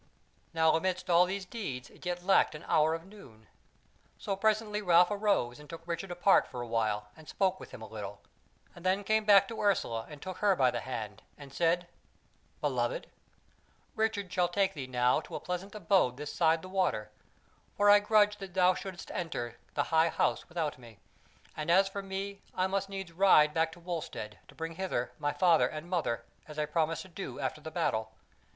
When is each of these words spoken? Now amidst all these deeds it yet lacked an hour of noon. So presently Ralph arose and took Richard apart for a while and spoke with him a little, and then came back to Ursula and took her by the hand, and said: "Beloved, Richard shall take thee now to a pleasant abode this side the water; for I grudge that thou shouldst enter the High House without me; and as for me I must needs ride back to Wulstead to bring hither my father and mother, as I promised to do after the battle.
Now 0.51 0.71
amidst 0.71 1.11
all 1.11 1.25
these 1.25 1.45
deeds 1.45 1.91
it 1.91 2.07
yet 2.07 2.23
lacked 2.23 2.55
an 2.55 2.65
hour 2.67 2.95
of 2.95 3.05
noon. 3.05 3.45
So 4.17 4.35
presently 4.35 4.81
Ralph 4.81 5.11
arose 5.11 5.59
and 5.59 5.69
took 5.69 5.85
Richard 5.87 6.09
apart 6.09 6.47
for 6.47 6.59
a 6.59 6.67
while 6.67 7.09
and 7.15 7.29
spoke 7.29 7.59
with 7.59 7.69
him 7.69 7.83
a 7.83 7.87
little, 7.87 8.19
and 8.73 8.83
then 8.83 9.03
came 9.03 9.25
back 9.25 9.47
to 9.47 9.61
Ursula 9.61 10.07
and 10.09 10.19
took 10.19 10.37
her 10.37 10.55
by 10.55 10.71
the 10.71 10.79
hand, 10.79 11.21
and 11.37 11.53
said: 11.53 11.85
"Beloved, 12.61 13.11
Richard 13.95 14.33
shall 14.33 14.47
take 14.47 14.73
thee 14.73 14.87
now 14.87 15.19
to 15.21 15.35
a 15.35 15.39
pleasant 15.39 15.75
abode 15.75 16.17
this 16.17 16.33
side 16.33 16.63
the 16.63 16.67
water; 16.67 17.11
for 17.77 17.91
I 17.91 17.99
grudge 17.99 18.37
that 18.37 18.55
thou 18.55 18.73
shouldst 18.73 19.11
enter 19.11 19.59
the 19.75 19.83
High 19.93 20.09
House 20.09 20.49
without 20.49 20.79
me; 20.79 20.97
and 21.55 21.69
as 21.69 21.87
for 21.87 22.01
me 22.01 22.41
I 22.55 22.65
must 22.65 22.89
needs 22.89 23.11
ride 23.11 23.53
back 23.53 23.71
to 23.73 23.79
Wulstead 23.79 24.39
to 24.47 24.55
bring 24.55 24.77
hither 24.77 25.11
my 25.19 25.31
father 25.31 25.67
and 25.67 25.87
mother, 25.87 26.25
as 26.47 26.57
I 26.57 26.65
promised 26.65 27.03
to 27.03 27.07
do 27.07 27.39
after 27.39 27.61
the 27.61 27.69
battle. 27.69 28.13